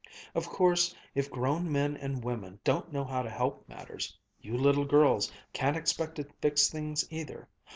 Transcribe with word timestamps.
Of 0.33 0.47
course, 0.49 0.95
if 1.13 1.29
grown 1.29 1.71
men 1.71 1.95
and 1.95 2.23
women 2.23 2.59
don't 2.63 2.91
know 2.91 3.03
how 3.03 3.21
to 3.21 3.29
help 3.29 3.69
matters, 3.69 4.17
you 4.39 4.57
little 4.57 4.83
girls 4.85 5.31
can't 5.53 5.77
expect 5.77 6.15
to 6.15 6.23
fix 6.41 6.69
things 6.71 7.05
either. 7.11 7.47